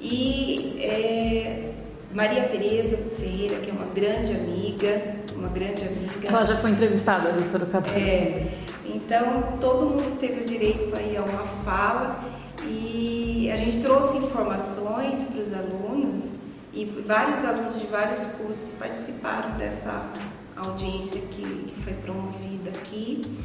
E 0.00 0.78
é, 0.80 1.72
Maria 2.12 2.44
Tereza 2.44 2.96
Ferreira, 3.18 3.56
que 3.60 3.70
é 3.70 3.72
uma 3.72 3.86
grande 3.94 4.32
amiga, 4.32 5.16
uma 5.36 5.48
grande 5.48 5.86
amiga. 5.86 6.28
Ela 6.28 6.46
já 6.46 6.56
foi 6.56 6.70
entrevistada 6.70 7.32
no 7.32 7.40
Sorocaba. 7.42 7.88
É, 7.90 8.48
então 8.84 9.58
todo 9.60 9.90
mundo 9.90 10.18
teve 10.18 10.40
o 10.40 10.44
direito 10.44 10.96
aí 10.96 11.16
a 11.16 11.22
uma 11.22 11.44
fala 11.64 12.24
e 12.64 13.50
a 13.52 13.56
gente 13.56 13.78
trouxe 13.78 14.18
informações 14.18 15.24
para 15.24 15.40
os 15.40 15.52
alunos 15.52 16.39
e 16.72 16.84
vários 17.06 17.44
alunos 17.44 17.78
de 17.78 17.86
vários 17.86 18.22
cursos 18.36 18.78
participaram 18.78 19.56
dessa 19.58 20.08
audiência 20.56 21.20
que, 21.20 21.42
que 21.42 21.74
foi 21.82 21.94
promovida 21.94 22.70
aqui. 22.70 23.38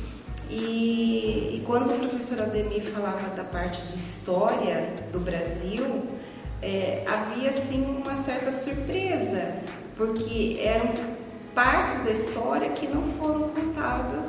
E, 0.50 1.56
e 1.56 1.64
quando 1.66 1.96
o 1.96 2.00
professor 2.00 2.40
Ademir 2.42 2.84
falava 2.84 3.36
da 3.36 3.44
parte 3.44 3.82
de 3.88 3.96
história 3.96 4.94
do 5.12 5.20
Brasil, 5.20 6.06
é, 6.62 7.04
havia 7.08 7.52
sim 7.52 7.84
uma 7.84 8.16
certa 8.16 8.52
surpresa, 8.52 9.56
porque 9.98 10.60
eram 10.62 10.94
partes 11.56 12.04
da 12.04 12.12
história 12.12 12.70
que 12.72 12.88
não 12.88 13.04
foram 13.14 13.50
contadas 13.50 14.24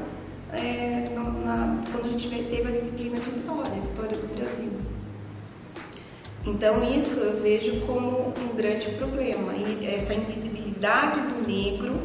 é, 0.53 1.09
na, 1.15 1.83
quando 1.93 2.07
a 2.07 2.09
gente 2.11 2.29
teve 2.29 2.69
a 2.69 2.71
disciplina 2.71 3.19
de 3.19 3.29
história, 3.29 3.79
história 3.79 4.17
do 4.17 4.35
Brasil. 4.35 4.86
Então 6.47 6.85
isso 6.85 7.19
eu 7.19 7.43
vejo 7.43 7.81
como 7.87 8.29
um 8.29 8.57
grande 8.57 8.91
problema 8.93 9.53
e 9.55 9.87
essa 9.87 10.15
invisibilidade 10.15 11.21
do 11.21 11.47
negro, 11.47 12.01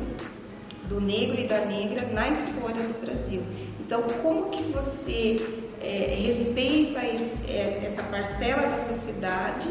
do 0.89 0.99
negro 0.99 1.39
e 1.39 1.47
da 1.47 1.63
negra 1.63 2.07
na 2.07 2.27
história 2.29 2.81
do 2.81 3.05
Brasil. 3.05 3.43
Então 3.79 4.01
como 4.23 4.49
que 4.49 4.63
você 4.63 5.39
é, 5.79 6.17
respeita 6.25 7.05
esse, 7.05 7.51
é, 7.51 7.83
essa 7.85 8.01
parcela 8.03 8.67
da 8.67 8.79
sociedade 8.79 9.69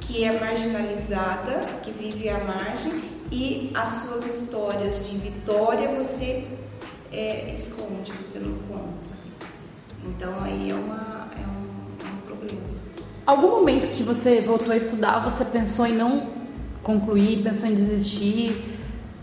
que 0.00 0.24
é 0.24 0.38
marginalizada, 0.38 1.60
que 1.82 1.90
vive 1.90 2.28
à 2.28 2.38
margem, 2.38 3.16
e 3.30 3.72
as 3.74 3.88
suas 3.88 4.24
histórias 4.24 5.04
de 5.04 5.16
vitória 5.18 5.88
você 5.88 6.46
é, 7.12 7.52
esconde, 7.54 8.12
você 8.12 8.38
não 8.38 8.56
conta. 8.68 9.16
Então 10.04 10.32
aí 10.44 10.70
é, 10.70 10.74
uma, 10.74 11.28
é, 11.36 11.40
um, 11.40 12.06
é 12.06 12.12
um 12.12 12.20
problema. 12.26 12.75
Algum 13.26 13.50
momento 13.50 13.88
que 13.88 14.04
você 14.04 14.40
voltou 14.40 14.70
a 14.70 14.76
estudar, 14.76 15.18
você 15.18 15.44
pensou 15.44 15.84
em 15.84 15.94
não 15.94 16.28
concluir, 16.80 17.42
pensou 17.42 17.68
em 17.68 17.74
desistir? 17.74 18.64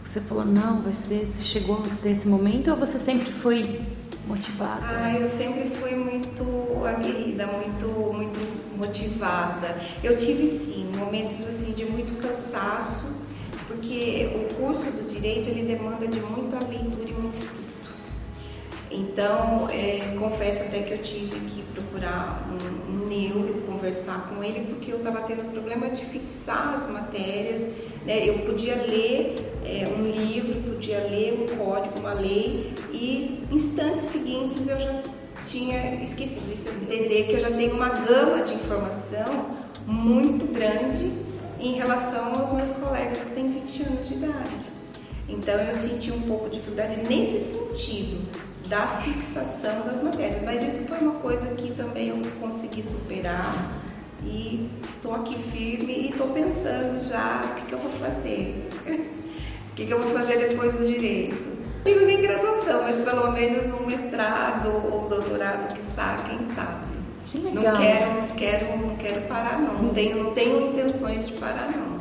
Você 0.03 0.19
falou, 0.19 0.43
não, 0.43 0.81
vai 0.81 0.91
ser, 0.91 1.25
você 1.25 1.41
chegou 1.41 1.81
até 1.89 2.11
esse 2.11 2.27
momento 2.27 2.69
ou 2.69 2.75
você 2.75 2.99
sempre 2.99 3.31
foi 3.31 3.79
motivada? 4.27 4.81
Ah, 4.85 5.13
eu 5.17 5.25
sempre 5.25 5.69
fui 5.69 5.95
muito 5.95 6.43
aguerrida, 6.85 7.47
muito, 7.47 7.87
muito 8.13 8.77
motivada. 8.77 9.77
Eu 10.03 10.17
tive 10.17 10.47
sim 10.49 10.91
momentos 10.97 11.39
assim 11.47 11.71
de 11.71 11.85
muito 11.85 12.21
cansaço, 12.21 13.21
porque 13.67 14.29
o 14.35 14.53
curso 14.55 14.91
do 14.91 15.09
direito 15.09 15.47
ele 15.47 15.63
demanda 15.65 16.05
de 16.05 16.19
muita 16.19 16.59
leitura 16.59 17.09
e 17.09 17.13
muito 17.13 17.35
estudo. 17.35 17.62
Então, 18.93 19.67
é, 19.71 20.15
confesso 20.19 20.63
até 20.63 20.83
que 20.83 20.91
eu 20.93 20.99
tive 20.99 21.39
que 21.47 21.63
procurar 21.73 22.47
um, 22.47 22.93
um 22.93 23.07
neuro, 23.07 23.63
conversar 23.65 24.29
com 24.29 24.43
ele, 24.43 24.67
porque 24.67 24.91
eu 24.91 24.97
estava 24.97 25.21
tendo 25.21 25.51
problema 25.51 25.89
de 25.89 26.05
fixar 26.05 26.75
as 26.75 26.87
matérias. 26.87 27.69
Né? 28.05 28.29
Eu 28.29 28.39
podia 28.39 28.75
ler 28.75 29.35
é, 29.65 29.87
um 29.97 30.03
livro, 30.03 30.61
podia 30.61 30.99
ler 30.99 31.43
um 31.49 31.57
código, 31.57 31.99
uma 31.99 32.13
lei, 32.13 32.71
e 32.91 33.43
instantes 33.51 34.03
seguintes 34.03 34.67
eu 34.67 34.79
já 34.79 35.01
tinha 35.47 35.95
esquecido 36.03 36.53
isso, 36.53 36.69
entender 36.69 37.23
que 37.23 37.33
eu 37.33 37.39
já 37.39 37.49
tenho 37.49 37.73
uma 37.73 37.89
gama 37.89 38.43
de 38.43 38.53
informação 38.53 39.55
muito 39.87 40.45
grande 40.53 41.11
em 41.59 41.73
relação 41.73 42.39
aos 42.39 42.51
meus 42.51 42.71
colegas 42.71 43.19
que 43.19 43.31
têm 43.31 43.51
20 43.51 43.83
anos 43.83 44.07
de 44.07 44.13
idade. 44.13 44.65
Então 45.27 45.55
eu 45.55 45.73
senti 45.73 46.11
um 46.11 46.21
pouco 46.21 46.49
de 46.49 46.57
dificuldade 46.57 47.07
nesse 47.07 47.39
sentido 47.39 48.52
da 48.73 48.87
fixação 48.87 49.81
das 49.85 50.01
matérias, 50.01 50.41
mas 50.41 50.63
isso 50.63 50.87
foi 50.87 50.97
uma 50.97 51.19
coisa 51.19 51.45
que 51.53 51.75
também 51.75 52.07
eu 52.07 52.19
consegui 52.41 52.81
superar 52.81 53.53
e 54.25 54.67
estou 54.95 55.13
aqui 55.13 55.37
firme 55.37 55.93
e 55.93 56.09
estou 56.09 56.29
pensando 56.29 56.97
já 56.97 57.41
o 57.45 57.53
que, 57.53 57.67
que 57.67 57.73
eu 57.73 57.77
vou 57.77 57.91
fazer. 57.91 58.67
o 58.89 59.75
que, 59.75 59.85
que 59.85 59.93
eu 59.93 60.01
vou 60.01 60.11
fazer 60.17 60.49
depois 60.49 60.73
do 60.73 60.87
direito 60.87 61.53
digo 61.85 62.03
nem 62.03 62.19
graduação, 62.19 62.81
mas 62.81 62.95
pelo 62.95 63.31
menos 63.31 63.79
um 63.79 63.85
mestrado 63.85 64.69
ou 64.91 65.07
doutorado 65.07 65.71
que 65.71 65.81
está, 65.81 66.17
quem 66.27 66.39
sabe. 66.55 66.93
Que 67.27 67.37
legal. 67.37 67.73
Não 67.75 67.79
quero, 67.79 68.13
não 68.13 68.27
quero, 68.29 68.77
não 68.79 68.95
quero 68.95 69.21
parar 69.27 69.61
não. 69.61 69.83
Não 69.83 69.93
tenho, 69.93 70.23
não 70.23 70.33
tenho 70.33 70.69
intenções 70.69 71.27
de 71.27 71.33
parar 71.33 71.69
não. 71.69 71.93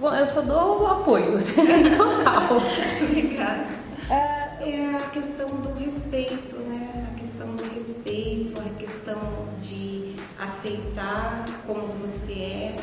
Bom, 0.00 0.12
eu 0.12 0.26
só 0.26 0.40
dou 0.40 0.82
o 0.82 0.86
apoio 0.88 1.38
total. 1.96 2.56
Obrigada. 3.08 3.66
É, 4.10 4.33
é 4.70 4.96
a 4.96 5.10
questão 5.10 5.48
do 5.56 5.72
respeito, 5.74 6.56
né? 6.56 7.12
A 7.12 7.18
questão 7.18 7.54
do 7.56 7.64
respeito, 7.74 8.60
a 8.60 8.78
questão 8.78 9.18
de 9.60 10.14
aceitar 10.38 11.46
como 11.66 11.88
você 11.88 12.32
é. 12.32 12.76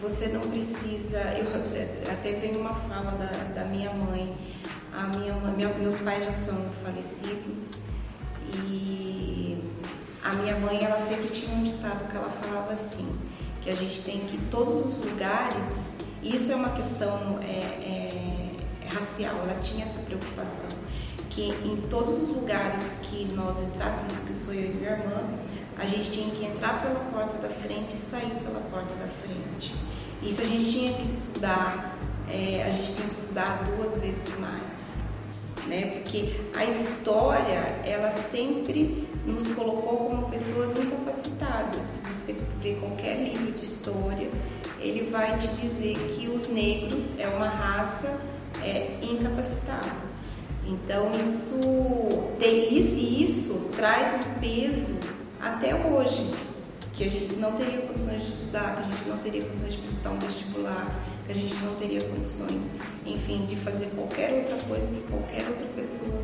Você 0.00 0.28
não 0.28 0.40
precisa. 0.40 1.18
Eu 1.18 2.12
até 2.12 2.32
venho 2.32 2.60
uma 2.60 2.74
fala 2.74 3.12
da, 3.12 3.62
da 3.62 3.64
minha 3.64 3.92
mãe 3.92 4.32
a 4.92 5.06
minha, 5.16 5.32
minha, 5.56 5.68
meus 5.70 5.98
pais 6.00 6.24
já 6.24 6.32
são 6.32 6.54
falecidos 6.84 7.70
e 8.54 9.58
a 10.22 10.34
minha 10.34 10.56
mãe 10.58 10.84
ela 10.84 10.98
sempre 10.98 11.28
tinha 11.28 11.54
um 11.54 11.62
ditado 11.62 12.08
que 12.10 12.16
ela 12.16 12.28
falava 12.28 12.72
assim, 12.72 13.08
que 13.62 13.70
a 13.70 13.74
gente 13.74 14.02
tem 14.02 14.20
que 14.20 14.38
todos 14.50 14.98
os 14.98 15.04
lugares, 15.04 15.94
isso 16.22 16.52
é 16.52 16.56
uma 16.56 16.70
questão 16.70 17.38
é, 17.42 17.46
é, 17.48 18.50
racial, 18.92 19.34
ela 19.44 19.58
tinha 19.62 19.84
essa 19.84 19.98
preocupação, 20.00 20.68
que 21.34 21.50
em 21.64 21.76
todos 21.88 22.22
os 22.22 22.28
lugares 22.28 22.94
que 23.02 23.24
nós 23.34 23.58
entrássemos, 23.58 24.18
que 24.18 24.34
sou 24.34 24.54
eu 24.54 24.70
e 24.70 24.74
minha 24.74 24.90
irmã, 24.92 25.24
a 25.78 25.84
gente 25.86 26.10
tinha 26.10 26.30
que 26.30 26.44
entrar 26.44 26.82
pela 26.82 27.00
porta 27.10 27.38
da 27.38 27.48
frente 27.48 27.96
e 27.96 27.98
sair 27.98 28.34
pela 28.44 28.60
porta 28.70 28.94
da 28.94 29.06
frente. 29.06 29.74
Isso 30.22 30.40
a 30.40 30.44
gente 30.44 30.70
tinha 30.70 30.92
que 30.94 31.04
estudar 31.04 31.98
é, 32.32 32.64
a 32.66 32.70
gente 32.70 32.92
tem 32.92 33.06
que 33.06 33.12
estudar 33.12 33.62
duas 33.64 34.00
vezes 34.00 34.38
mais, 34.38 35.66
né? 35.66 35.98
Porque 35.98 36.40
a 36.54 36.64
história, 36.64 37.80
ela 37.84 38.10
sempre 38.10 39.06
nos 39.26 39.46
colocou 39.54 40.08
como 40.08 40.30
pessoas 40.30 40.76
incapacitadas. 40.76 41.84
Se 41.84 41.98
você 42.00 42.36
vê 42.60 42.74
qualquer 42.74 43.22
livro 43.22 43.52
de 43.52 43.64
história, 43.64 44.30
ele 44.80 45.10
vai 45.10 45.38
te 45.38 45.48
dizer 45.48 45.96
que 46.16 46.28
os 46.28 46.48
negros 46.48 47.18
é 47.18 47.28
uma 47.28 47.48
raça 47.48 48.18
é, 48.62 48.98
incapacitada. 49.02 50.11
Então 50.66 51.10
isso 51.12 51.58
tem 52.38 52.78
isso 52.78 52.96
e 52.96 53.24
isso 53.24 53.70
traz 53.76 54.14
um 54.14 54.40
peso 54.40 54.94
até 55.40 55.74
hoje 55.74 56.30
que 56.94 57.04
a 57.04 57.10
gente 57.10 57.36
não 57.36 57.52
teria 57.52 57.80
condições 57.82 58.22
de 58.22 58.28
estudar, 58.28 58.76
que 58.76 58.80
a 58.80 58.96
gente 58.96 59.08
não 59.08 59.18
teria 59.18 59.44
condições 59.44 59.72
de 59.72 59.78
prestar 59.78 60.10
um 60.10 60.18
vestibular, 60.18 60.94
que 61.26 61.32
a 61.32 61.34
gente 61.34 61.54
não 61.56 61.74
teria 61.74 62.00
condições, 62.02 62.70
enfim, 63.06 63.44
de 63.46 63.56
fazer 63.56 63.86
qualquer 63.94 64.32
outra 64.32 64.56
coisa 64.66 64.86
que 64.86 65.00
qualquer 65.10 65.48
outra 65.48 65.66
pessoa 65.74 66.22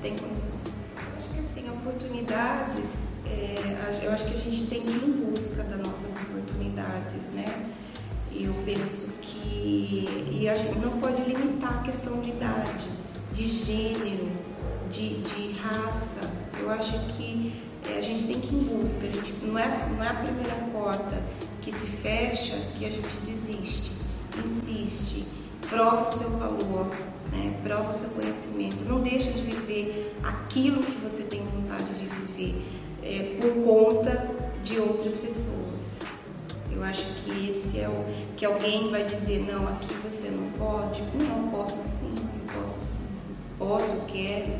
tem 0.00 0.16
condições. 0.16 0.92
Eu 0.96 1.18
acho 1.18 1.28
que 1.30 1.40
assim, 1.40 1.70
oportunidades, 1.70 3.08
é, 3.26 4.00
eu 4.02 4.12
acho 4.12 4.24
que 4.24 4.34
a 4.34 4.38
gente 4.38 4.66
tem 4.68 4.82
que 4.82 4.90
ir 4.90 5.04
em 5.04 5.30
busca 5.30 5.62
das 5.64 5.78
nossas 5.78 6.14
oportunidades, 6.16 7.24
né? 7.34 7.70
Eu 8.32 8.54
penso 8.64 9.08
que 9.20 10.28
e 10.30 10.48
a 10.48 10.54
gente 10.54 10.78
não 10.78 10.92
pode 10.98 11.20
limitar 11.22 11.80
a 11.80 11.82
questão 11.82 12.20
de 12.20 12.30
idade, 12.30 12.86
de 13.32 13.46
gênero, 13.46 14.28
de, 14.90 15.20
de 15.22 15.52
raça. 15.52 16.20
Eu 16.58 16.70
acho 16.70 16.98
que 17.16 17.52
é, 17.88 17.98
a 17.98 18.02
gente 18.02 18.24
tem 18.24 18.40
que 18.40 18.54
ir 18.54 18.58
em 18.58 18.64
busca, 18.64 19.06
a 19.06 19.10
gente, 19.10 19.32
não, 19.42 19.58
é, 19.58 19.88
não 19.96 20.04
é 20.04 20.08
a 20.08 20.14
primeira 20.14 20.54
porta 20.72 21.22
que 21.62 21.72
se 21.72 21.86
fecha 21.86 22.54
que 22.76 22.84
a 22.84 22.90
gente 22.90 23.08
desiste 23.24 24.00
insiste, 24.38 25.24
prova 25.68 26.02
o 26.02 26.18
seu 26.18 26.30
valor, 26.30 26.86
né? 27.32 27.54
prova 27.62 27.88
o 27.88 27.92
seu 27.92 28.10
conhecimento, 28.10 28.84
não 28.84 29.00
deixa 29.00 29.30
de 29.30 29.42
viver 29.42 30.16
aquilo 30.22 30.82
que 30.82 30.96
você 30.96 31.24
tem 31.24 31.42
vontade 31.42 31.84
de 31.94 32.06
viver 32.06 32.64
é, 33.02 33.36
por 33.40 33.52
conta 33.64 34.28
de 34.64 34.78
outras 34.78 35.18
pessoas. 35.18 36.00
Eu 36.72 36.82
acho 36.84 37.04
que 37.22 37.48
esse 37.48 37.80
é 37.80 37.88
o 37.88 38.04
que 38.36 38.44
alguém 38.44 38.90
vai 38.90 39.04
dizer, 39.04 39.44
não, 39.50 39.68
aqui 39.68 39.92
você 40.02 40.30
não 40.30 40.50
pode. 40.52 41.02
Não, 41.22 41.50
posso 41.50 41.82
sim, 41.82 42.14
posso 42.46 42.80
sim. 42.80 42.99
Posso, 43.60 44.06
quero. 44.06 44.58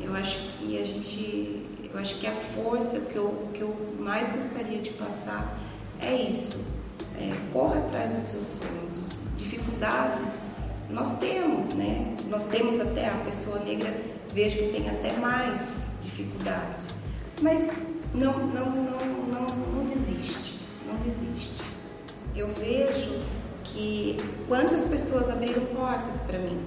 Eu 0.00 0.12
acho 0.16 0.48
que 0.58 0.82
a 0.82 0.84
gente, 0.84 1.64
eu 1.84 2.00
acho 2.00 2.16
que 2.16 2.26
a 2.26 2.32
força 2.32 2.98
que 2.98 3.14
eu, 3.14 3.48
que 3.54 3.60
eu 3.60 3.72
mais 4.00 4.28
gostaria 4.34 4.82
de 4.82 4.90
passar 4.90 5.56
é 6.00 6.12
isso. 6.12 6.58
É, 7.16 7.32
corra 7.52 7.78
atrás 7.78 8.10
dos 8.10 8.24
seus 8.24 8.44
sonhos. 8.46 9.06
Dificuldades 9.38 10.40
nós 10.90 11.18
temos, 11.20 11.68
né? 11.68 12.16
Nós 12.28 12.46
temos 12.46 12.80
até 12.80 13.06
a 13.06 13.16
pessoa 13.24 13.60
negra, 13.60 13.94
vejo 14.34 14.58
que 14.58 14.72
tem 14.72 14.90
até 14.90 15.12
mais 15.18 15.86
dificuldades. 16.02 16.86
Mas 17.40 17.62
não, 18.12 18.38
não, 18.38 18.70
não, 18.70 18.98
não, 19.30 19.46
não 19.72 19.84
desiste, 19.84 20.58
não 20.84 20.96
desiste. 20.96 21.52
Eu 22.34 22.48
vejo 22.48 23.20
que 23.62 24.16
quantas 24.48 24.84
pessoas 24.84 25.30
abriram 25.30 25.64
portas 25.66 26.22
para 26.22 26.40
mim. 26.40 26.60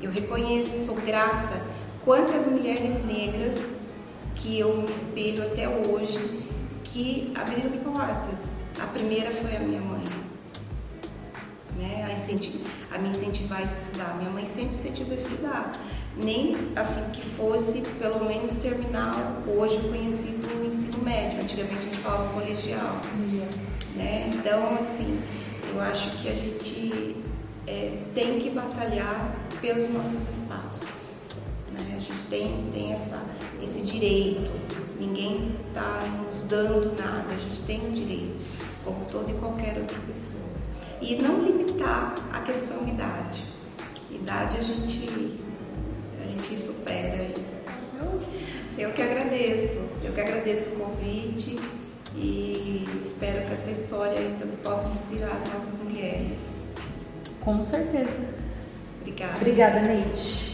Eu 0.00 0.10
reconheço, 0.10 0.78
sou 0.78 0.96
grata. 0.96 1.60
Quantas 2.04 2.46
mulheres 2.46 3.04
negras 3.04 3.76
que 4.36 4.58
eu 4.58 4.76
me 4.76 4.90
espelho 4.90 5.44
até 5.44 5.68
hoje 5.68 6.46
que 6.84 7.32
abriram 7.34 7.70
portas. 7.96 8.62
A 8.78 8.86
primeira 8.86 9.30
foi 9.30 9.56
a 9.56 9.60
minha 9.60 9.80
mãe, 9.80 10.04
né? 11.78 12.06
A, 12.08 12.12
incentivar, 12.12 12.70
a 12.92 12.98
me 12.98 13.08
incentivar 13.08 13.58
a 13.60 13.62
estudar. 13.62 14.16
Minha 14.18 14.30
mãe 14.30 14.46
sempre 14.46 14.76
incentivou 14.76 15.14
a 15.14 15.20
estudar, 15.20 15.72
nem 16.16 16.56
assim 16.76 17.10
que 17.10 17.22
fosse 17.22 17.80
pelo 17.98 18.24
menos 18.24 18.54
terminar 18.56 19.42
hoje 19.46 19.78
conhecido 19.78 20.46
o 20.62 20.66
ensino 20.66 21.02
médio. 21.02 21.42
Antigamente 21.42 21.78
a 21.78 21.82
gente 21.82 21.98
falava 21.98 22.32
colegial, 22.32 23.00
né? 23.94 24.30
Então 24.34 24.76
assim, 24.76 25.20
eu 25.74 25.80
acho 25.80 26.10
que 26.18 26.28
a 26.28 26.34
gente 26.34 27.16
é, 27.66 27.98
tem 28.14 28.38
que 28.38 28.50
batalhar 28.50 29.34
pelos 29.60 29.90
nossos 29.90 30.28
espaços. 30.28 31.16
Né? 31.72 31.94
A 31.96 32.00
gente 32.00 32.22
tem, 32.30 32.68
tem 32.72 32.92
essa, 32.92 33.20
esse 33.62 33.82
direito, 33.82 34.50
ninguém 34.98 35.56
está 35.68 36.00
nos 36.24 36.42
dando 36.42 36.96
nada, 37.00 37.32
a 37.32 37.36
gente 37.36 37.62
tem 37.66 37.84
um 37.84 37.92
direito, 37.92 38.36
como 38.84 39.04
toda 39.06 39.30
e 39.30 39.34
qualquer 39.34 39.76
outra 39.78 39.98
pessoa. 40.06 40.46
E 41.00 41.16
não 41.16 41.42
limitar 41.42 42.14
a 42.32 42.40
questão 42.40 42.86
idade. 42.86 43.44
Idade 44.10 44.56
a 44.56 44.60
gente, 44.62 45.38
a 46.22 46.26
gente 46.26 46.58
supera. 46.58 47.30
Eu, 47.98 48.20
eu 48.78 48.92
que 48.92 49.02
agradeço, 49.02 49.78
eu 50.02 50.12
que 50.12 50.20
agradeço 50.20 50.70
o 50.70 50.76
convite 50.76 51.58
e 52.14 52.84
espero 53.04 53.46
que 53.46 53.52
essa 53.52 53.70
história 53.70 54.16
também 54.38 54.56
possa 54.62 54.88
inspirar 54.88 55.32
as 55.32 55.52
nossas 55.52 55.78
mulheres. 55.80 56.55
Com 57.46 57.64
certeza. 57.64 58.10
Obrigada. 59.00 59.36
Obrigada, 59.36 59.80
Neide. 59.82 60.45